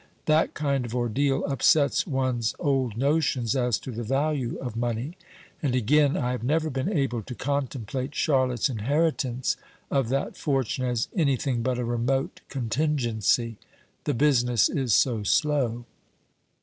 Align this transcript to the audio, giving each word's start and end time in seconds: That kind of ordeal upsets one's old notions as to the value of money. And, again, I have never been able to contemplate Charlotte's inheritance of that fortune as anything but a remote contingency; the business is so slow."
That 0.25 0.55
kind 0.55 0.83
of 0.83 0.95
ordeal 0.95 1.45
upsets 1.45 2.07
one's 2.07 2.55
old 2.57 2.97
notions 2.97 3.55
as 3.55 3.77
to 3.81 3.91
the 3.91 4.01
value 4.01 4.57
of 4.57 4.75
money. 4.75 5.15
And, 5.61 5.75
again, 5.75 6.17
I 6.17 6.31
have 6.31 6.41
never 6.43 6.71
been 6.71 6.91
able 6.91 7.21
to 7.21 7.35
contemplate 7.35 8.15
Charlotte's 8.15 8.67
inheritance 8.67 9.57
of 9.91 10.09
that 10.09 10.35
fortune 10.35 10.85
as 10.85 11.07
anything 11.15 11.61
but 11.61 11.77
a 11.77 11.85
remote 11.85 12.41
contingency; 12.49 13.57
the 14.05 14.15
business 14.15 14.69
is 14.69 14.91
so 14.95 15.21
slow." 15.21 15.85